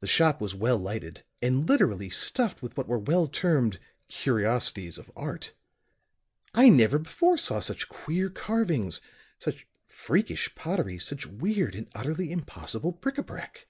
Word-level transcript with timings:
"This 0.00 0.08
shop 0.08 0.40
was 0.40 0.54
well 0.54 0.78
lighted, 0.78 1.22
and 1.42 1.68
literally 1.68 2.08
stuffed 2.08 2.62
with 2.62 2.78
what 2.78 2.88
were 2.88 2.96
well 2.98 3.28
termed 3.28 3.78
'curiosities 4.08 4.96
of 4.96 5.12
art.' 5.14 5.52
I 6.54 6.70
never 6.70 6.98
before 6.98 7.36
saw 7.36 7.60
such 7.60 7.90
queer 7.90 8.30
carvings, 8.30 9.02
such 9.38 9.66
freakish 9.86 10.54
pottery, 10.54 10.98
such 10.98 11.26
weird 11.26 11.74
and 11.74 11.90
utterly 11.94 12.32
impossible 12.32 12.92
bric 12.92 13.18
a 13.18 13.22
brac. 13.22 13.66